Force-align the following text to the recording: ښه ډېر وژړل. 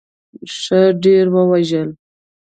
ښه 0.59 0.81
ډېر 1.03 1.25
وژړل. 1.33 1.89